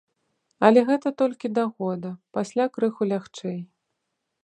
[0.69, 2.09] Але гэта толькі да года,
[2.39, 3.59] пасля крыху лягчэй.